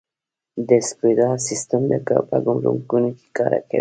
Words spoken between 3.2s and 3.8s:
کار کوي؟